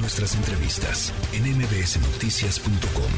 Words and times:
Nuestras 0.00 0.36
entrevistas 0.36 1.12
en 1.34 1.42
mbsnoticias.com. 1.58 3.12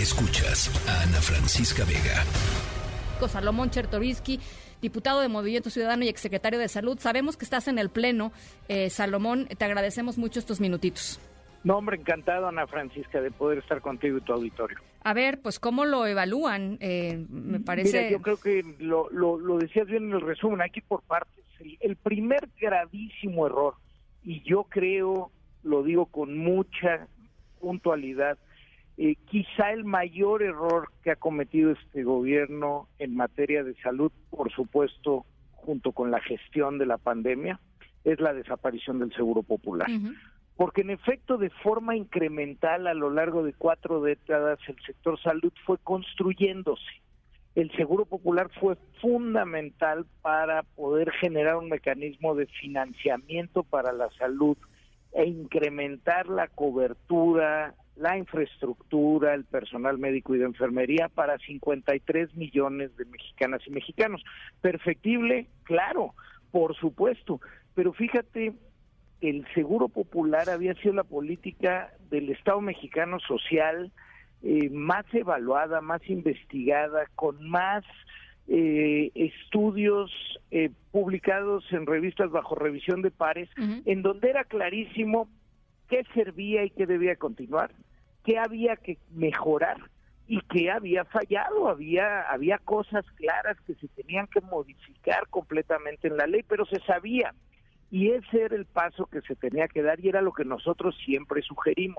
Escuchas 0.00 0.70
a 0.88 1.02
Ana 1.02 1.20
Francisca 1.20 1.84
Vega. 1.84 2.22
Salomón 3.28 3.70
Chertovisky, 3.70 4.38
diputado 4.80 5.20
de 5.20 5.28
Movimiento 5.28 5.70
Ciudadano 5.70 6.04
y 6.04 6.08
exsecretario 6.08 6.60
de 6.60 6.68
Salud. 6.68 6.98
Sabemos 7.00 7.36
que 7.36 7.44
estás 7.44 7.66
en 7.66 7.80
el 7.80 7.90
Pleno. 7.90 8.30
Eh, 8.68 8.90
Salomón, 8.90 9.48
te 9.48 9.64
agradecemos 9.64 10.18
mucho 10.18 10.38
estos 10.38 10.60
minutitos. 10.60 11.18
No, 11.64 11.76
hombre, 11.76 11.96
encantado, 11.96 12.46
Ana 12.46 12.66
Francisca, 12.68 13.20
de 13.20 13.32
poder 13.32 13.58
estar 13.58 13.80
contigo 13.80 14.18
y 14.18 14.20
tu 14.20 14.32
auditorio. 14.32 14.78
A 15.02 15.12
ver, 15.12 15.42
pues, 15.42 15.58
¿cómo 15.58 15.84
lo 15.84 16.06
evalúan? 16.06 16.78
Eh, 16.80 17.26
me 17.28 17.58
parece... 17.58 18.04
Mira, 18.04 18.10
yo 18.12 18.22
creo 18.22 18.36
que 18.36 18.64
lo, 18.78 19.10
lo, 19.10 19.58
decías 19.58 19.88
bien 19.88 20.04
en 20.04 20.12
el 20.12 20.20
resumen, 20.20 20.62
aquí 20.62 20.80
por 20.80 21.02
partes. 21.02 21.44
el 21.80 21.96
primer 21.96 22.48
gravísimo 22.60 23.46
error, 23.46 23.74
y 24.22 24.42
yo 24.42 24.64
creo, 24.64 25.32
lo 25.62 25.82
digo 25.82 26.06
con 26.06 26.36
mucha 26.36 27.08
puntualidad, 27.60 28.38
eh, 28.96 29.16
quizá 29.26 29.72
el 29.72 29.84
mayor 29.84 30.42
error 30.42 30.88
que 31.02 31.10
ha 31.10 31.16
cometido 31.16 31.70
este 31.70 32.02
gobierno 32.02 32.88
en 32.98 33.16
materia 33.16 33.64
de 33.64 33.74
salud, 33.76 34.12
por 34.30 34.52
supuesto, 34.52 35.24
junto 35.52 35.92
con 35.92 36.10
la 36.10 36.20
gestión 36.20 36.78
de 36.78 36.86
la 36.86 36.98
pandemia, 36.98 37.60
es 38.04 38.20
la 38.20 38.32
desaparición 38.32 38.98
del 38.98 39.12
Seguro 39.14 39.42
Popular. 39.42 39.88
Porque 40.56 40.82
en 40.82 40.90
efecto, 40.90 41.38
de 41.38 41.48
forma 41.48 41.96
incremental 41.96 42.86
a 42.86 42.94
lo 42.94 43.10
largo 43.10 43.42
de 43.42 43.54
cuatro 43.54 44.02
décadas, 44.02 44.58
el 44.68 44.76
sector 44.84 45.18
salud 45.20 45.52
fue 45.64 45.78
construyéndose. 45.78 47.00
El 47.54 47.70
Seguro 47.72 48.04
Popular 48.04 48.50
fue 48.60 48.76
fundamental 49.00 50.06
para 50.22 50.62
poder 50.62 51.10
generar 51.12 51.56
un 51.56 51.68
mecanismo 51.68 52.34
de 52.34 52.46
financiamiento 52.46 53.62
para 53.62 53.92
la 53.92 54.10
salud 54.18 54.56
e 55.12 55.24
incrementar 55.26 56.28
la 56.28 56.48
cobertura, 56.48 57.74
la 57.96 58.16
infraestructura, 58.16 59.34
el 59.34 59.44
personal 59.44 59.98
médico 59.98 60.34
y 60.34 60.38
de 60.38 60.44
enfermería 60.44 61.08
para 61.08 61.38
53 61.38 62.34
millones 62.34 62.96
de 62.96 63.04
mexicanas 63.04 63.60
y 63.66 63.70
mexicanos. 63.70 64.24
Perfectible, 64.60 65.46
claro, 65.64 66.14
por 66.50 66.74
supuesto, 66.76 67.40
pero 67.74 67.92
fíjate, 67.92 68.54
el 69.20 69.46
Seguro 69.54 69.88
Popular 69.88 70.48
había 70.48 70.74
sido 70.74 70.94
la 70.94 71.04
política 71.04 71.92
del 72.10 72.30
Estado 72.30 72.60
mexicano 72.60 73.20
social 73.20 73.92
eh, 74.42 74.70
más 74.70 75.04
evaluada, 75.12 75.82
más 75.82 76.00
investigada, 76.08 77.04
con 77.14 77.48
más 77.48 77.84
eh, 78.52 79.12
estudios 79.14 80.10
eh, 80.50 80.70
publicados 80.90 81.64
en 81.70 81.86
revistas 81.86 82.32
bajo 82.32 82.56
revisión 82.56 83.00
de 83.00 83.12
pares, 83.12 83.48
en 83.56 84.02
donde 84.02 84.28
era 84.28 84.42
clarísimo 84.42 85.28
qué 85.88 86.02
servía 86.14 86.64
y 86.64 86.70
qué 86.70 86.84
debía 86.84 87.14
continuar, 87.14 87.70
qué 88.24 88.38
había 88.38 88.74
que 88.74 88.98
mejorar 89.12 89.78
y 90.26 90.40
qué 90.52 90.68
había 90.68 91.04
fallado, 91.04 91.68
había 91.68 92.22
había 92.22 92.58
cosas 92.58 93.04
claras 93.14 93.56
que 93.68 93.76
se 93.76 93.86
tenían 93.86 94.26
que 94.26 94.40
modificar 94.40 95.28
completamente 95.28 96.08
en 96.08 96.16
la 96.16 96.26
ley, 96.26 96.42
pero 96.42 96.66
se 96.66 96.80
sabía 96.80 97.32
y 97.90 98.10
ese 98.10 98.42
era 98.42 98.56
el 98.56 98.66
paso 98.66 99.06
que 99.06 99.20
se 99.22 99.34
tenía 99.34 99.66
que 99.66 99.82
dar 99.82 99.98
y 100.00 100.08
era 100.08 100.22
lo 100.22 100.32
que 100.32 100.44
nosotros 100.44 100.96
siempre 101.04 101.42
sugerimos. 101.42 101.98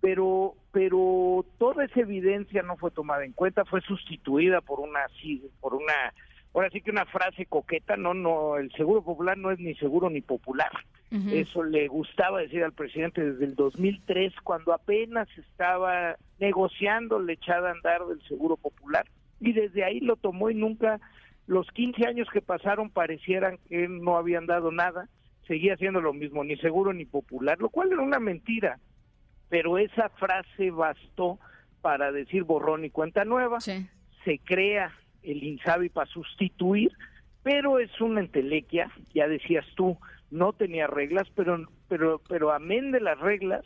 Pero 0.00 0.54
pero 0.70 1.44
toda 1.58 1.84
esa 1.84 2.00
evidencia 2.00 2.62
no 2.62 2.76
fue 2.76 2.90
tomada 2.90 3.24
en 3.24 3.32
cuenta, 3.32 3.64
fue 3.64 3.80
sustituida 3.80 4.60
por 4.60 4.80
una 4.80 5.00
por 5.60 5.74
una 5.74 5.92
ahora 6.54 6.70
sí 6.70 6.80
que 6.80 6.92
una 6.92 7.04
frase 7.06 7.46
coqueta, 7.46 7.96
no 7.96 8.14
no 8.14 8.58
el 8.58 8.70
Seguro 8.72 9.02
Popular 9.02 9.36
no 9.36 9.50
es 9.50 9.58
ni 9.58 9.74
seguro 9.74 10.08
ni 10.08 10.20
popular. 10.20 10.70
Eso 11.30 11.62
le 11.62 11.86
gustaba 11.86 12.40
decir 12.40 12.64
al 12.64 12.72
presidente 12.72 13.24
desde 13.24 13.44
el 13.44 13.54
2003 13.54 14.32
cuando 14.42 14.72
apenas 14.72 15.28
estaba 15.38 16.16
negociando 16.40 17.20
la 17.20 17.34
echada 17.34 17.68
a 17.68 17.72
andar 17.72 18.04
del 18.06 18.20
Seguro 18.22 18.56
Popular 18.56 19.06
y 19.40 19.52
desde 19.52 19.84
ahí 19.84 20.00
lo 20.00 20.16
tomó 20.16 20.50
y 20.50 20.56
nunca 20.56 21.00
los 21.46 21.70
15 21.70 22.08
años 22.08 22.28
que 22.32 22.40
pasaron 22.40 22.90
parecieran 22.90 23.58
que 23.68 23.86
no 23.86 24.16
habían 24.16 24.46
dado 24.46 24.72
nada 24.72 25.08
seguía 25.46 25.76
siendo 25.76 26.00
lo 26.00 26.12
mismo, 26.12 26.44
ni 26.44 26.56
seguro 26.56 26.92
ni 26.92 27.04
popular, 27.04 27.58
lo 27.60 27.68
cual 27.68 27.92
era 27.92 28.02
una 28.02 28.18
mentira. 28.18 28.78
Pero 29.48 29.78
esa 29.78 30.08
frase 30.10 30.70
bastó 30.70 31.38
para 31.80 32.12
decir 32.12 32.44
borrón 32.44 32.84
y 32.84 32.90
cuenta 32.90 33.24
nueva. 33.24 33.60
Se 34.24 34.38
crea 34.42 34.92
el 35.22 35.42
INSABI 35.42 35.90
para 35.90 36.10
sustituir, 36.10 36.92
pero 37.42 37.78
es 37.78 38.00
una 38.00 38.20
entelequia, 38.20 38.90
ya 39.14 39.28
decías 39.28 39.66
tú, 39.76 39.98
no 40.30 40.52
tenía 40.52 40.86
reglas, 40.86 41.28
pero, 41.34 41.68
pero, 41.88 42.20
pero 42.28 42.52
amén 42.52 42.90
de 42.90 43.00
las 43.00 43.18
reglas, 43.18 43.64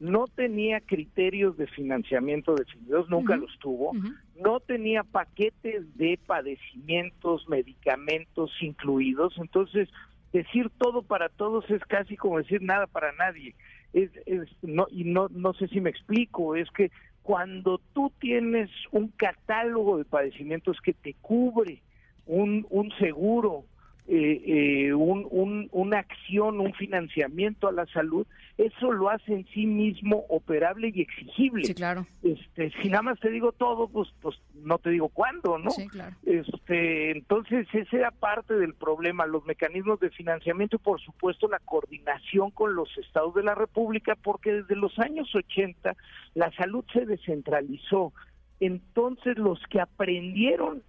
no 0.00 0.26
tenía 0.26 0.80
criterios 0.80 1.56
de 1.58 1.66
financiamiento 1.66 2.54
definidos, 2.54 3.08
nunca 3.10 3.36
los 3.36 3.56
tuvo, 3.58 3.92
no 4.34 4.58
tenía 4.60 5.04
paquetes 5.04 5.96
de 5.96 6.18
padecimientos, 6.26 7.48
medicamentos 7.48 8.50
incluidos, 8.62 9.34
entonces 9.36 9.88
decir 10.32 10.70
todo 10.78 11.02
para 11.02 11.28
todos 11.28 11.68
es 11.70 11.82
casi 11.84 12.16
como 12.16 12.38
decir 12.38 12.62
nada 12.62 12.86
para 12.86 13.12
nadie. 13.12 13.54
Es, 13.92 14.10
es, 14.26 14.48
no, 14.62 14.86
y 14.90 15.04
no, 15.04 15.28
no 15.30 15.52
sé 15.54 15.68
si 15.68 15.80
me 15.80 15.90
explico, 15.90 16.54
es 16.54 16.70
que 16.70 16.90
cuando 17.22 17.80
tú 17.92 18.12
tienes 18.18 18.70
un 18.92 19.08
catálogo 19.08 19.98
de 19.98 20.04
padecimientos 20.04 20.80
que 20.80 20.92
te 20.92 21.14
cubre 21.20 21.82
un, 22.26 22.66
un 22.70 22.90
seguro, 22.98 23.64
eh, 24.06 24.42
eh, 24.88 24.94
un, 24.94 25.68
una 25.72 25.98
acción, 25.98 26.60
un 26.60 26.72
financiamiento 26.74 27.68
a 27.68 27.72
la 27.72 27.86
salud, 27.86 28.26
eso 28.58 28.92
lo 28.92 29.08
hace 29.08 29.32
en 29.32 29.46
sí 29.54 29.66
mismo 29.66 30.24
operable 30.28 30.92
y 30.94 31.00
exigible. 31.00 31.64
Sí, 31.64 31.74
claro. 31.74 32.06
Este, 32.22 32.70
si 32.82 32.88
nada 32.90 33.02
más 33.02 33.20
te 33.20 33.30
digo 33.30 33.52
todo, 33.52 33.88
pues, 33.88 34.08
pues 34.20 34.36
no 34.54 34.78
te 34.78 34.90
digo 34.90 35.08
cuándo, 35.08 35.58
¿no? 35.58 35.70
Sí, 35.70 35.88
claro. 35.88 36.14
Este, 36.24 37.12
entonces 37.12 37.66
ese 37.72 37.96
era 37.96 38.10
parte 38.10 38.54
del 38.54 38.74
problema, 38.74 39.26
los 39.26 39.44
mecanismos 39.46 40.00
de 40.00 40.10
financiamiento 40.10 40.76
y 40.76 40.80
por 40.80 41.00
supuesto 41.00 41.48
la 41.48 41.58
coordinación 41.60 42.50
con 42.50 42.74
los 42.74 42.88
estados 42.98 43.34
de 43.34 43.44
la 43.44 43.54
República, 43.54 44.16
porque 44.22 44.52
desde 44.52 44.76
los 44.76 44.98
años 44.98 45.34
80 45.34 45.96
la 46.34 46.52
salud 46.52 46.84
se 46.92 47.06
descentralizó. 47.06 48.12
Entonces 48.60 49.38
los 49.38 49.58
que 49.70 49.80
aprendieron 49.80 50.82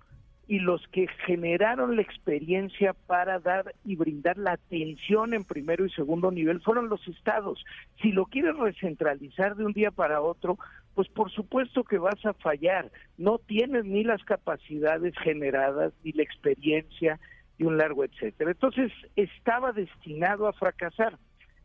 y 0.51 0.59
los 0.59 0.85
que 0.89 1.07
generaron 1.25 1.95
la 1.95 2.01
experiencia 2.01 2.91
para 2.91 3.39
dar 3.39 3.73
y 3.85 3.95
brindar 3.95 4.37
la 4.37 4.51
atención 4.51 5.33
en 5.33 5.45
primero 5.45 5.85
y 5.85 5.89
segundo 5.91 6.29
nivel 6.29 6.59
fueron 6.59 6.89
los 6.89 7.07
estados. 7.07 7.63
Si 8.01 8.11
lo 8.11 8.25
quieres 8.25 8.57
recentralizar 8.57 9.55
de 9.55 9.63
un 9.63 9.71
día 9.71 9.91
para 9.91 10.19
otro, 10.19 10.59
pues 10.93 11.07
por 11.07 11.31
supuesto 11.31 11.85
que 11.85 11.99
vas 11.99 12.25
a 12.25 12.33
fallar. 12.33 12.91
No 13.17 13.37
tienes 13.37 13.85
ni 13.85 14.03
las 14.03 14.21
capacidades 14.25 15.13
generadas, 15.23 15.93
ni 16.03 16.11
la 16.11 16.23
experiencia 16.23 17.17
y 17.57 17.63
un 17.63 17.77
largo 17.77 18.03
etcétera. 18.03 18.51
Entonces 18.51 18.91
estaba 19.15 19.71
destinado 19.71 20.49
a 20.49 20.51
fracasar. 20.51 21.17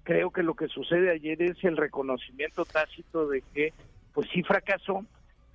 Creo 0.04 0.30
que 0.30 0.44
lo 0.44 0.54
que 0.54 0.68
sucede 0.68 1.10
ayer 1.10 1.42
es 1.42 1.56
el 1.64 1.76
reconocimiento 1.76 2.64
tácito 2.64 3.26
de 3.26 3.42
que 3.52 3.72
pues 4.14 4.28
sí 4.32 4.44
fracasó, 4.44 5.04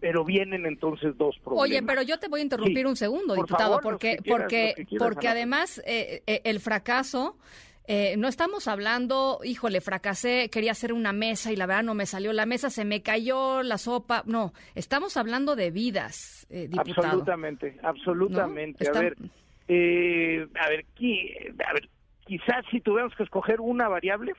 pero 0.01 0.25
vienen 0.25 0.65
entonces 0.65 1.15
dos 1.15 1.37
problemas. 1.37 1.69
Oye, 1.69 1.83
pero 1.83 2.01
yo 2.01 2.19
te 2.19 2.27
voy 2.27 2.41
a 2.41 2.43
interrumpir 2.43 2.87
un 2.87 2.97
segundo, 2.97 3.35
diputado, 3.35 3.79
porque 3.81 4.17
porque 4.27 4.87
porque 4.97 5.27
además 5.29 5.81
eh, 5.85 6.23
eh, 6.25 6.41
el 6.43 6.59
fracaso 6.59 7.37
eh, 7.87 8.15
no 8.17 8.27
estamos 8.27 8.67
hablando, 8.67 9.39
híjole, 9.43 9.79
fracasé, 9.79 10.49
quería 10.49 10.71
hacer 10.71 10.91
una 10.91 11.13
mesa 11.13 11.51
y 11.51 11.55
la 11.55 11.67
verdad 11.67 11.83
no 11.83 11.93
me 11.93 12.07
salió 12.07 12.33
la 12.33 12.45
mesa, 12.47 12.69
se 12.71 12.83
me 12.83 13.03
cayó 13.03 13.61
la 13.61 13.77
sopa. 13.77 14.23
No, 14.25 14.53
estamos 14.73 15.17
hablando 15.17 15.55
de 15.55 15.69
vidas, 15.69 16.47
diputado. 16.49 17.07
Absolutamente, 17.07 17.77
absolutamente. 17.83 18.87
A 18.89 18.99
ver, 18.99 19.17
a 19.67 20.69
ver, 20.69 20.85
a 21.67 21.73
ver, 21.73 21.89
quizás 22.25 22.65
si 22.71 22.81
tuviéramos 22.81 23.15
que 23.15 23.23
escoger 23.23 23.61
una 23.61 23.87
variable, 23.87 24.33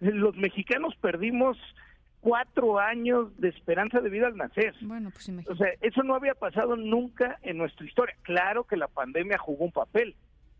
los 0.00 0.34
mexicanos 0.36 0.94
perdimos 1.00 1.58
cuatro 2.26 2.80
años 2.80 3.28
de 3.38 3.50
esperanza 3.50 4.00
de 4.00 4.10
vida 4.10 4.26
al 4.26 4.36
nacer. 4.36 4.74
Bueno, 4.80 5.10
pues 5.12 5.30
O 5.48 5.54
sea, 5.54 5.68
eso 5.80 6.02
no 6.02 6.16
había 6.16 6.34
pasado 6.34 6.74
nunca 6.74 7.38
en 7.42 7.56
nuestra 7.56 7.86
historia. 7.86 8.16
Claro 8.22 8.64
que 8.64 8.76
la 8.76 8.88
pandemia 8.88 9.38
jugó 9.38 9.66
un 9.66 9.70
papel, 9.70 10.16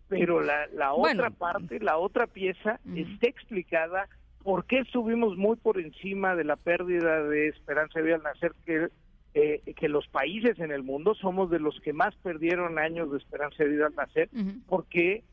pero 0.07 0.41
la, 0.41 0.69
la 0.69 0.93
otra 0.95 1.31
parte, 1.31 1.81
la 1.81 1.99
otra 1.99 2.29
pieza, 2.29 2.79
está 2.95 3.27
explicada 3.27 4.09
por 4.45 4.65
qué 4.67 4.79
estuvimos 4.79 5.37
muy 5.37 5.57
por 5.57 5.81
encima 5.81 6.37
de 6.37 6.45
la 6.45 6.55
pérdida 6.55 7.25
de 7.25 7.49
esperanza 7.49 7.99
de 7.99 8.05
vida 8.05 8.15
al 8.15 8.23
nacer 8.23 8.53
que 8.65 8.89
eh, 9.35 9.75
que 9.75 9.89
los 9.89 10.07
países 10.07 10.61
en 10.61 10.71
el 10.71 10.85
mundo 10.85 11.15
somos 11.17 11.51
de 11.51 11.59
los 11.59 11.81
que 11.81 11.93
más 11.93 12.15
perdieron 12.23 12.79
años 12.79 13.11
de 13.11 13.19
esperanza 13.19 13.65
de 13.65 13.71
vida 13.71 13.87
al 13.89 13.95
nacer, 13.97 14.31
porque 14.69 15.25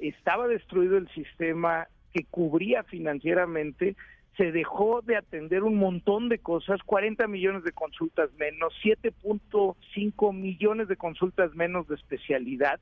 estaba 0.00 0.48
destruido 0.48 0.96
el 0.96 1.08
sistema 1.10 1.88
que 2.14 2.24
cubría 2.24 2.84
financieramente 2.84 3.96
se 4.36 4.52
dejó 4.52 5.00
de 5.02 5.16
atender 5.16 5.62
un 5.62 5.76
montón 5.76 6.28
de 6.28 6.38
cosas, 6.38 6.82
40 6.84 7.26
millones 7.28 7.64
de 7.64 7.72
consultas 7.72 8.30
menos, 8.34 8.74
7.5 8.82 10.34
millones 10.34 10.88
de 10.88 10.96
consultas 10.96 11.54
menos 11.54 11.86
de 11.88 11.94
especialidad, 11.94 12.80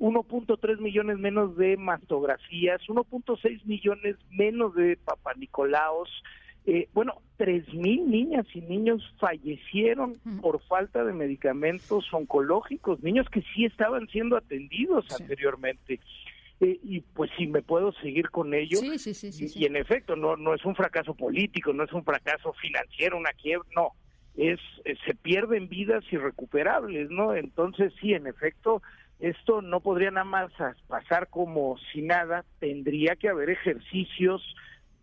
1.3 0.00 0.78
millones 0.78 1.18
menos 1.18 1.56
de 1.56 1.76
mastografías, 1.76 2.80
1.6 2.88 3.64
millones 3.64 4.16
menos 4.30 4.74
de 4.74 4.96
papanicolaos, 4.96 6.10
Eh, 6.70 6.86
bueno, 6.92 7.22
tres 7.38 7.66
mil 7.72 8.10
niñas 8.10 8.44
y 8.52 8.60
niños 8.60 9.02
fallecieron 9.18 10.12
por 10.42 10.60
falta 10.64 11.02
de 11.02 11.14
medicamentos 11.14 12.12
oncológicos, 12.12 13.02
niños 13.02 13.26
que 13.30 13.40
sí 13.54 13.64
estaban 13.64 14.06
siendo 14.08 14.36
atendidos 14.36 15.06
anteriormente. 15.18 15.98
Eh, 16.60 16.80
y 16.82 17.00
pues 17.00 17.30
si 17.38 17.46
me 17.46 17.62
puedo 17.62 17.92
seguir 17.92 18.30
con 18.30 18.52
ello. 18.52 18.78
Sí, 18.78 18.98
sí, 18.98 19.14
sí, 19.14 19.52
y, 19.54 19.66
en 19.66 19.76
efecto, 19.76 20.16
no, 20.16 20.36
no 20.36 20.54
es 20.54 20.64
un 20.64 20.74
fracaso 20.74 21.14
político, 21.14 21.72
no 21.72 21.84
es 21.84 21.92
un 21.92 22.04
fracaso 22.04 22.52
financiero, 22.54 23.16
una 23.16 23.32
quiebra, 23.32 23.68
no. 23.76 23.92
Es, 24.36 24.58
eh, 24.84 24.96
se 25.06 25.14
pierden 25.14 25.68
vidas 25.68 26.04
irrecuperables, 26.10 27.10
¿no? 27.10 27.34
Entonces, 27.34 27.92
sí, 28.00 28.12
en 28.12 28.26
efecto, 28.26 28.82
esto 29.20 29.62
no 29.62 29.80
podría 29.80 30.10
nada 30.10 30.24
más 30.24 30.50
pasar 30.88 31.28
como 31.28 31.76
si 31.92 32.02
nada, 32.02 32.44
tendría 32.58 33.14
que 33.14 33.28
haber 33.28 33.50
ejercicios 33.50 34.42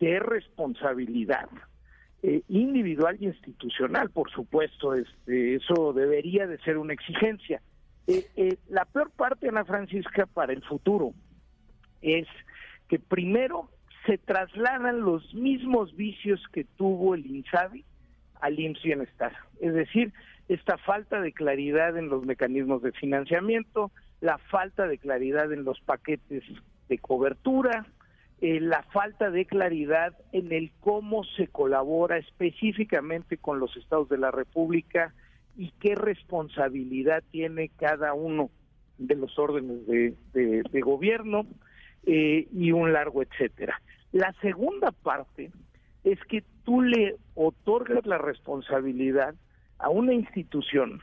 de 0.01 0.19
responsabilidad 0.19 1.47
eh, 2.21 2.41
individual 2.49 3.15
y 3.19 3.27
institucional, 3.27 4.09
por 4.09 4.29
supuesto, 4.29 4.93
este, 4.93 5.55
eso 5.55 5.93
debería 5.93 6.47
de 6.47 6.57
ser 6.59 6.77
una 6.77 6.93
exigencia. 6.93 7.61
la 8.67 8.83
peor 8.85 9.11
parte, 9.11 9.47
Ana 9.47 9.63
Francisca, 9.63 10.25
para 10.25 10.51
el 10.51 10.61
futuro 10.63 11.13
es 12.05 12.27
que 12.87 12.99
primero 12.99 13.69
se 14.05 14.17
trasladan 14.17 15.01
los 15.01 15.33
mismos 15.33 15.95
vicios 15.95 16.41
que 16.53 16.63
tuvo 16.63 17.15
el 17.15 17.25
INSABI 17.25 17.83
al 18.39 18.59
IMSS 18.59 18.83
Bienestar. 18.83 19.33
Es 19.59 19.73
decir, 19.73 20.13
esta 20.47 20.77
falta 20.77 21.19
de 21.19 21.31
claridad 21.31 21.97
en 21.97 22.09
los 22.09 22.23
mecanismos 22.23 22.83
de 22.83 22.91
financiamiento, 22.91 23.91
la 24.21 24.37
falta 24.37 24.87
de 24.87 24.99
claridad 24.99 25.51
en 25.51 25.63
los 25.63 25.79
paquetes 25.81 26.43
de 26.87 26.97
cobertura, 26.99 27.87
eh, 28.41 28.59
la 28.59 28.83
falta 28.83 29.31
de 29.31 29.45
claridad 29.45 30.13
en 30.31 30.51
el 30.51 30.71
cómo 30.81 31.23
se 31.23 31.47
colabora 31.47 32.17
específicamente 32.17 33.37
con 33.37 33.59
los 33.59 33.75
estados 33.77 34.09
de 34.09 34.19
la 34.19 34.29
República 34.29 35.15
y 35.57 35.71
qué 35.79 35.95
responsabilidad 35.95 37.23
tiene 37.31 37.69
cada 37.69 38.13
uno 38.13 38.51
de 38.99 39.15
los 39.15 39.39
órdenes 39.39 39.87
de 39.87 40.81
gobierno. 40.81 41.47
Eh, 42.07 42.47
y 42.53 42.71
un 42.71 42.93
largo 42.93 43.23
etcétera. 43.23 43.81
La 44.11 44.31
segunda 44.41 44.91
parte 44.91 45.51
es 46.03 46.19
que 46.29 46.43
tú 46.63 46.83
le 46.83 47.15
otorgas 47.33 48.05
la 48.05 48.19
responsabilidad 48.19 49.33
a 49.79 49.89
una 49.89 50.13
institución 50.13 51.01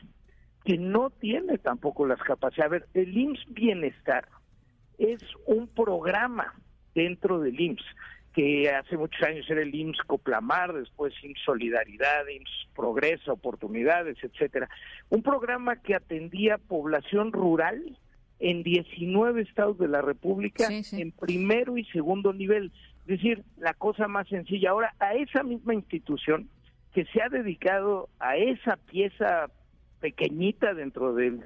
que 0.64 0.78
no 0.78 1.10
tiene 1.10 1.58
tampoco 1.58 2.06
las 2.06 2.20
capacidades. 2.22 2.66
A 2.66 2.68
ver, 2.68 2.86
el 2.94 3.16
IMSS 3.16 3.44
Bienestar 3.48 4.28
es 4.96 5.20
un 5.44 5.66
programa 5.66 6.54
dentro 6.94 7.40
del 7.40 7.60
IMSS, 7.60 7.84
que 8.32 8.70
hace 8.70 8.96
muchos 8.96 9.22
años 9.26 9.44
era 9.50 9.62
el 9.62 9.74
IMSS 9.74 10.02
Coplamar, 10.06 10.72
después 10.72 11.12
IMSS 11.20 11.42
Solidaridad, 11.44 12.28
IMSS 12.28 12.68
Progreso, 12.76 13.32
Oportunidades, 13.32 14.16
etcétera. 14.22 14.68
Un 15.08 15.22
programa 15.22 15.82
que 15.82 15.96
atendía 15.96 16.58
población 16.58 17.32
rural 17.32 17.98
en 18.42 18.64
19 18.64 19.42
estados 19.42 19.78
de 19.78 19.86
la 19.86 20.02
República 20.02 20.68
en 20.68 21.12
primero 21.12 21.78
y 21.78 21.84
segundo 21.86 22.32
nivel. 22.32 22.72
Es 23.02 23.18
decir, 23.18 23.44
la 23.56 23.72
cosa 23.72 24.08
más 24.08 24.28
sencilla. 24.28 24.70
Ahora, 24.70 24.94
a 24.98 25.14
esa 25.14 25.44
misma 25.44 25.74
institución 25.74 26.48
que 26.92 27.04
se 27.06 27.22
ha 27.22 27.28
dedicado 27.28 28.08
a 28.18 28.36
esa 28.36 28.76
pieza 28.76 29.48
pequeñita 30.00 30.74
dentro 30.74 31.14
del, 31.14 31.44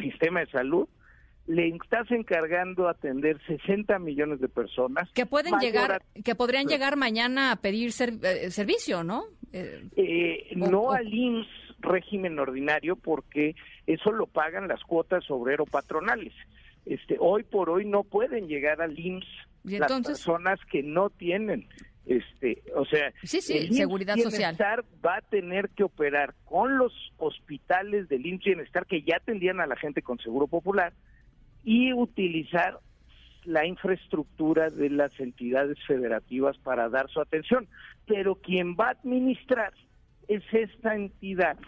sistema 0.00 0.40
de 0.40 0.46
salud, 0.46 0.88
le 1.46 1.68
estás 1.68 2.10
encargando 2.10 2.88
atender 2.88 3.38
60 3.46 3.98
millones 3.98 4.40
de 4.40 4.48
personas. 4.48 5.08
Que 5.12 5.26
pueden 5.26 5.54
llegar, 5.60 6.02
que 6.24 6.34
podrían 6.34 6.66
llegar 6.66 6.96
mañana 6.96 7.52
a 7.52 7.56
pedir 7.56 7.90
eh, 7.90 8.50
servicio, 8.50 9.04
¿no? 9.04 9.24
Eh, 9.52 10.50
no 10.56 10.92
al 10.92 11.12
IMSS 11.12 11.67
régimen 11.80 12.38
ordinario 12.38 12.96
porque 12.96 13.54
eso 13.86 14.12
lo 14.12 14.26
pagan 14.26 14.68
las 14.68 14.82
cuotas 14.82 15.30
obrero-patronales. 15.30 16.32
Este, 16.86 17.16
hoy 17.20 17.42
por 17.42 17.70
hoy 17.70 17.84
no 17.84 18.04
pueden 18.04 18.48
llegar 18.48 18.80
al 18.80 18.98
IMSS 18.98 19.26
las 19.64 20.00
personas 20.00 20.58
que 20.70 20.82
no 20.82 21.10
tienen 21.10 21.68
este, 22.08 22.62
o 22.74 22.86
sea, 22.86 23.12
sí, 23.22 23.42
sí, 23.42 23.70
seguridad 23.74 24.16
social 24.16 24.56
va 25.04 25.16
a 25.16 25.20
tener 25.20 25.68
que 25.68 25.84
operar 25.84 26.34
con 26.46 26.78
los 26.78 26.90
hospitales 27.18 28.08
del 28.08 28.24
IMSS 28.24 28.44
Bienestar 28.44 28.86
que 28.86 29.02
ya 29.02 29.16
atendían 29.16 29.60
a 29.60 29.66
la 29.66 29.76
gente 29.76 30.00
con 30.00 30.18
seguro 30.18 30.46
popular 30.46 30.94
y 31.64 31.92
utilizar 31.92 32.80
la 33.44 33.66
infraestructura 33.66 34.70
de 34.70 34.88
las 34.88 35.12
entidades 35.20 35.76
federativas 35.86 36.56
para 36.56 36.88
dar 36.88 37.10
su 37.10 37.20
atención. 37.20 37.68
Pero 38.06 38.36
quien 38.36 38.74
va 38.74 38.86
a 38.86 38.92
administrar 38.92 39.74
es 40.28 40.42
esta 40.52 40.94
entidad 40.94 41.58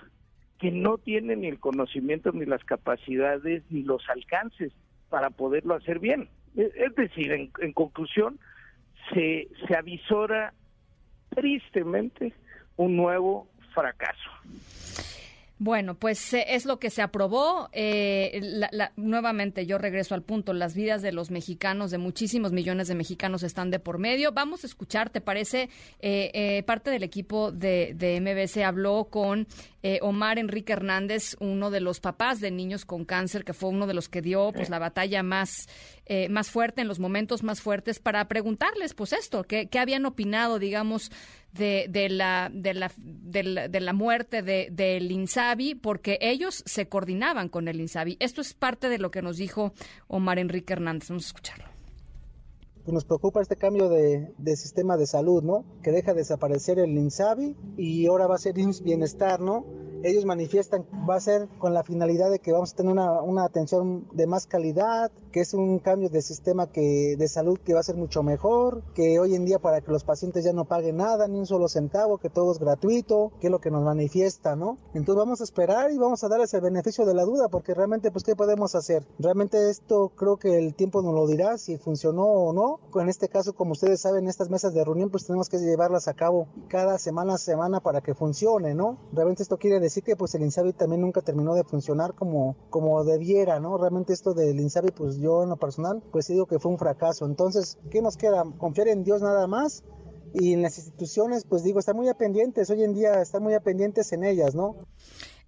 que 0.59 0.71
no 0.71 0.99
tiene 0.99 1.37
ni 1.37 1.49
el 1.49 1.59
conocimiento, 1.59 2.33
ni 2.33 2.45
las 2.45 2.63
capacidades, 2.65 3.63
ni 3.71 3.83
los 3.83 4.09
alcances 4.11 4.73
para 5.09 5.31
poderlo 5.31 5.75
hacer 5.75 5.99
bien. 5.99 6.29
E, 6.57 6.71
es 6.75 6.95
decir, 6.95 7.33
en, 7.33 7.73
conclusión, 7.73 8.39
se, 9.13 9.49
se 9.67 9.75
avisora 9.75 10.53
tristemente 11.31 12.35
un 12.77 12.97
nuevo 12.97 13.49
fracaso. 13.75 14.31
Bueno, 15.63 15.95
pues 15.95 16.33
eh, 16.33 16.47
es 16.49 16.65
lo 16.65 16.79
que 16.79 16.89
se 16.89 17.03
aprobó. 17.03 17.69
Eh, 17.75 18.41
nuevamente, 18.97 19.67
yo 19.67 19.77
regreso 19.77 20.15
al 20.15 20.23
punto. 20.23 20.55
Las 20.55 20.75
vidas 20.75 21.03
de 21.03 21.13
los 21.13 21.31
mexicanos, 21.31 21.91
de 21.91 21.99
muchísimos 21.99 22.51
millones 22.51 22.89
de 22.89 22.95
mexicanos, 22.95 23.43
están 23.43 23.71
de 23.71 23.79
por 23.79 23.99
medio. 23.99 24.33
Vamos 24.33 24.65
a 24.65 24.67
escuchar, 24.67 25.11
¿te 25.11 25.21
parece? 25.21 25.69
Eh, 26.01 26.63
parte 26.67 26.89
del 26.89 27.03
equipo 27.03 27.53
de, 27.53 27.93
de 27.95 28.23
MBC 28.23 28.63
habló 28.63 29.09
con 29.11 29.47
Omar 30.03 30.39
Enrique 30.39 30.73
Hernández, 30.73 31.37
uno 31.41 31.71
de 31.71 31.81
los 31.81 32.01
papás 32.01 32.41
de 32.41 32.51
niños 32.51 32.85
con 32.85 33.05
cáncer, 33.05 33.45
que 33.45 33.55
fue 33.55 33.71
uno 33.71 33.87
de 33.87 33.95
los 33.95 34.09
que 34.09 34.23
dio 34.23 34.53
pues 34.53 34.69
la 34.69 34.79
batalla 34.79 35.23
más, 35.23 35.69
más 36.29 36.51
fuerte 36.51 36.83
en 36.83 36.89
los 36.89 36.99
momentos 36.99 37.43
más 37.43 37.61
fuertes, 37.61 37.99
para 37.99 38.29
preguntarles, 38.29 38.95
pues 38.95 39.13
esto, 39.13 39.45
qué, 39.45 39.69
qué 39.69 39.79
habían 39.79 40.05
opinado, 40.07 40.59
digamos, 40.59 41.11
de, 41.53 41.87
de, 41.89 42.09
la, 42.09 42.51
de, 42.53 42.75
la, 42.75 42.93
de, 42.97 43.81
la, 43.81 43.93
muerte 43.93 44.43
del 44.43 44.75
de, 44.77 44.99
INSABI, 44.99 45.75
porque 45.75 46.19
ellos 46.21 46.63
se 46.67 46.89
coordinaban 46.89 47.49
con 47.49 47.69
el 47.69 47.81
INSABI. 47.81 48.17
Esto 48.21 48.41
es 48.41 48.55
parte 48.55 48.89
de 48.89 48.99
lo 48.99 49.11
que 49.11 49.23
nos 49.23 49.37
dijo 49.37 49.73
Omar 50.07 50.39
Enrique 50.39 50.73
Hernández. 50.73 51.09
Vamos 51.09 51.25
a 51.25 51.29
escucharlo. 51.29 51.70
Pues 52.85 52.95
nos 52.95 53.05
preocupa 53.05 53.43
este 53.43 53.57
cambio 53.57 53.89
de, 53.89 54.33
de, 54.39 54.57
sistema 54.57 54.97
de 54.97 55.07
salud, 55.07 55.43
¿no? 55.43 55.65
Que 55.83 55.93
deja 55.93 56.15
desaparecer 56.15 56.79
el 56.79 56.97
INSABI 56.97 57.57
y 57.77 58.07
ahora 58.07 58.27
va 58.27 58.37
a 58.37 58.39
ser 58.39 58.59
INS 58.59 58.83
Bienestar, 58.83 59.41
¿no? 59.41 59.65
Ellos 60.03 60.25
manifiestan 60.25 60.87
va 61.09 61.17
a 61.17 61.21
ser 61.21 61.49
con 61.59 61.75
la 61.75 61.83
finalidad 61.83 62.31
de 62.31 62.39
que 62.39 62.53
vamos 62.53 62.73
a 62.73 62.77
tener 62.77 62.93
una, 62.93 63.23
una, 63.23 63.45
atención 63.45 64.07
de 64.13 64.27
más 64.27 64.47
calidad, 64.47 65.11
que 65.33 65.41
es 65.41 65.55
un 65.55 65.79
cambio 65.79 66.09
de 66.09 66.23
sistema 66.23 66.67
que, 66.71 67.17
de 67.19 67.29
salud 67.29 67.59
que 67.59 67.75
va 67.75 67.81
a 67.81 67.85
ser 67.85 67.97
mucho 67.97 68.23
mejor, 68.23 68.83
que 68.95 69.19
hoy 69.19 69.35
en 69.35 69.45
día 69.45 69.59
para 69.59 69.81
que 69.81 69.91
los 69.91 70.05
pacientes 70.05 70.45
ya 70.45 70.53
no 70.53 70.65
paguen 70.65 70.99
nada, 70.99 71.27
ni 71.29 71.39
un 71.39 71.47
solo 71.47 71.69
centavo, 71.69 72.19
que 72.19 72.31
todo 72.31 72.53
es 72.53 72.59
gratuito, 72.59 73.33
que 73.41 73.49
es 73.49 73.51
lo 73.51 73.61
que 73.61 73.71
nos 73.71 73.83
manifiesta, 73.83 74.57
¿no? 74.57 74.79
Entonces 74.95 75.17
vamos 75.17 75.41
a 75.41 75.45
esperar 75.45 75.91
y 75.93 75.99
vamos 75.99 76.23
a 76.25 76.29
darles 76.29 76.53
el 76.55 76.61
beneficio 76.61 77.05
de 77.05 77.15
la 77.15 77.25
duda, 77.25 77.49
porque 77.49 77.75
realmente, 77.75 78.11
pues, 78.11 78.25
¿qué 78.25 78.37
podemos 78.37 78.75
hacer? 78.75 79.07
Realmente 79.19 79.71
esto 79.71 80.13
creo 80.15 80.37
que 80.37 80.59
el 80.59 80.75
tiempo 80.75 81.03
nos 81.03 81.15
lo 81.15 81.27
dirá 81.27 81.59
si 81.59 81.77
funcionó 81.79 82.25
o 82.25 82.53
no. 82.53 82.81
En 83.01 83.09
este 83.09 83.29
caso, 83.29 83.55
como 83.55 83.73
ustedes 83.73 84.01
saben, 84.01 84.29
estas 84.29 84.51
mesas 84.51 84.75
de 84.75 84.85
reunión, 84.85 85.11
pues 85.11 85.27
tenemos 85.27 85.49
que 85.49 85.59
llevarlas 85.59 86.09
a 86.09 86.15
cabo 86.15 86.47
cada 86.69 86.99
semana 86.99 87.39
semana 87.39 87.81
para 87.81 88.01
que 88.01 88.15
funcione, 88.15 88.75
¿no? 88.75 88.99
Realmente 89.13 89.43
esto 89.43 89.59
quiere 89.59 89.81
decir 89.81 89.90
decir 89.91 90.05
que 90.05 90.17
pues 90.17 90.35
el 90.35 90.43
INSABI 90.43 90.73
también 90.73 91.01
nunca 91.01 91.21
terminó 91.21 91.55
de 91.55 91.65
funcionar 91.65 92.15
como, 92.15 92.57
como 92.71 93.05
debiera, 93.05 93.61
¿no? 93.61 93.77
Realmente 93.79 94.13
esto 94.13 94.35
del 94.35 94.59
INSABI, 94.59 94.91
pues 94.93 95.19
yo 95.19 95.43
en 95.43 95.51
lo 95.51 95.57
personal, 95.57 96.03
pues 96.13 96.29
digo 96.29 96.47
que 96.47 96.59
fue 96.59 96.73
un 96.73 96.79
fracaso. 96.79 97.27
Entonces, 97.27 97.79
¿qué 97.91 98.01
nos 98.03 98.17
queda? 98.17 98.45
Confiar 98.59 98.89
en 98.89 99.05
Dios 99.05 99.23
nada 99.23 99.47
más 99.47 99.85
y 100.33 100.55
en 100.55 100.63
las 100.63 100.79
instituciones, 100.79 101.45
pues 101.45 101.65
digo, 101.65 101.81
están 101.81 101.97
muy 101.97 102.13
pendientes, 102.15 102.71
hoy 102.71 102.85
en 102.85 102.95
día 102.95 103.21
están 103.21 103.43
muy 103.43 103.59
pendientes 103.61 104.13
en 104.13 104.25
ellas, 104.25 104.55
¿no? 104.55 104.77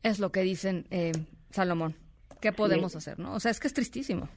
Es 0.02 0.18
lo 0.18 0.32
que 0.32 0.42
dicen, 0.42 0.86
eh, 0.90 1.12
Salomón. 1.50 1.96
¿Qué 2.40 2.52
podemos 2.52 2.96
hacer, 2.96 3.20
no? 3.20 3.34
O 3.34 3.40
sea, 3.40 3.52
es 3.52 3.60
que 3.60 3.68
es 3.68 3.74
tristísimo. 3.74 4.28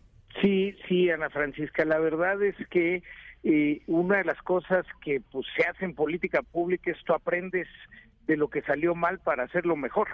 Sí, 0.41 0.75
sí, 0.87 1.09
Ana 1.09 1.29
Francisca, 1.29 1.85
la 1.85 1.97
verdad 1.97 2.41
es 2.43 2.55
que 2.69 3.01
eh, 3.43 3.81
una 3.87 4.17
de 4.17 4.25
las 4.25 4.41
cosas 4.41 4.85
que 5.03 5.21
pues 5.31 5.45
se 5.55 5.63
hace 5.63 5.85
en 5.85 5.95
política 5.95 6.41
pública 6.41 6.91
es 6.91 6.97
tú 7.05 7.13
aprendes 7.13 7.67
de 8.27 8.37
lo 8.37 8.49
que 8.49 8.61
salió 8.61 8.95
mal 8.95 9.19
para 9.19 9.43
hacerlo 9.43 9.75
mejor. 9.75 10.07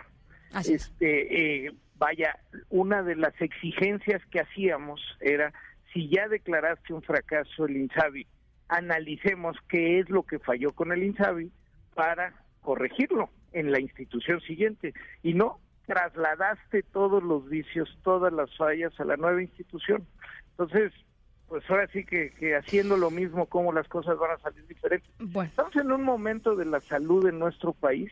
este, 0.66 1.66
eh, 1.66 1.72
vaya, 1.96 2.40
una 2.70 3.04
de 3.04 3.16
las 3.16 3.40
exigencias 3.42 4.22
que 4.32 4.42
hacíamos 4.42 5.02
era, 5.20 5.54
si 5.94 6.10
ya 6.10 6.28
declaraste 6.28 6.94
un 6.94 7.02
fracaso 7.02 7.66
el 7.66 7.78
INSABI, 7.78 8.28
analicemos 8.68 9.58
qué 9.68 10.00
es 10.00 10.10
lo 10.10 10.24
que 10.24 10.40
falló 10.40 10.72
con 10.74 10.92
el 10.92 11.04
INSABI 11.04 11.52
para 11.94 12.34
corregirlo 12.62 13.30
en 13.52 13.72
la 13.72 13.80
institución 13.80 14.42
siguiente. 14.42 14.94
Y 15.24 15.34
no, 15.34 15.60
trasladaste 15.86 16.84
todos 16.84 17.22
los 17.22 17.50
vicios, 17.50 17.90
todas 18.04 18.32
las 18.32 18.56
fallas 18.58 18.98
a 19.00 19.06
la 19.06 19.18
nueva 19.18 19.42
institución. 19.42 20.08
Entonces, 20.52 20.94
pues 21.52 21.70
ahora 21.70 21.86
sí 21.88 22.06
que, 22.06 22.32
haciendo 22.56 22.96
lo 22.96 23.12
mismo, 23.12 23.46
cómo 23.46 23.74
las 23.74 23.86
cosas 23.90 24.18
van 24.18 24.32
a 24.32 24.38
salir 24.38 24.66
diferentes. 24.68 25.12
Estamos 25.20 25.76
en 25.76 25.92
un 25.92 26.02
momento 26.02 26.56
de 26.56 26.64
la 26.64 26.80
salud 26.80 27.28
en 27.28 27.40
nuestro 27.40 27.74
país 27.74 28.10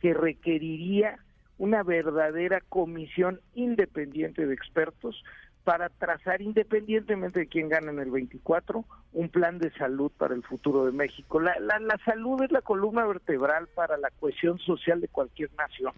que 0.00 0.12
requeriría 0.12 1.20
una 1.58 1.84
verdadera 1.84 2.60
comisión 2.68 3.40
independiente 3.54 4.44
de 4.44 4.54
expertos 4.54 5.22
para 5.62 5.88
trazar, 5.88 6.42
independientemente 6.42 7.38
de 7.38 7.46
quién 7.46 7.68
gane 7.68 7.92
en 7.92 8.00
el 8.00 8.10
24, 8.10 8.84
un 9.12 9.28
plan 9.28 9.60
de 9.60 9.70
salud 9.74 10.10
para 10.18 10.34
el 10.34 10.42
futuro 10.42 10.84
de 10.84 10.90
México. 10.90 11.38
La, 11.38 11.60
la, 11.60 11.78
la 11.78 11.96
salud 12.04 12.42
es 12.42 12.50
la 12.50 12.60
columna 12.60 13.06
vertebral 13.06 13.68
para 13.68 13.98
la 13.98 14.10
cohesión 14.18 14.58
social 14.58 15.00
de 15.00 15.06
cualquier 15.06 15.50
nación. 15.56 15.92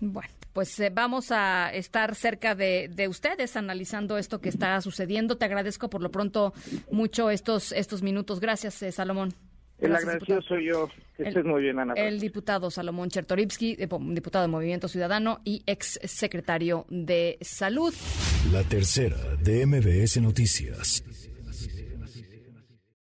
Bueno, 0.00 0.30
pues 0.52 0.78
eh, 0.80 0.90
vamos 0.92 1.32
a 1.32 1.72
estar 1.72 2.14
cerca 2.14 2.54
de, 2.54 3.06
ustedes 3.08 3.56
analizando 3.56 4.18
esto 4.18 4.40
que 4.40 4.48
está 4.48 4.80
sucediendo. 4.80 5.36
Te 5.36 5.44
agradezco 5.44 5.90
por 5.90 6.02
lo 6.02 6.10
pronto 6.10 6.52
mucho 6.90 7.30
estos, 7.30 7.72
estos 7.72 8.02
minutos. 8.02 8.40
Gracias, 8.40 8.82
eh, 8.82 8.92
Salomón. 8.92 9.34
El 9.78 9.94
agradecido 9.94 10.42
soy 10.42 10.66
yo. 10.66 10.88
Que 11.16 11.28
estés 11.28 11.44
muy 11.44 11.62
bien, 11.62 11.78
Ana. 11.78 11.94
El 11.94 12.18
diputado 12.18 12.70
Salomón 12.70 13.10
Chertorivsky, 13.10 13.76
eh, 13.78 13.88
diputado 14.10 14.42
de 14.42 14.48
Movimiento 14.48 14.88
Ciudadano 14.88 15.40
y 15.44 15.62
ex 15.66 16.00
secretario 16.04 16.84
de 16.88 17.38
Salud. 17.40 17.94
La 18.52 18.62
tercera 18.64 19.16
de 19.42 19.66
MBS 19.66 20.20
Noticias. 20.20 21.04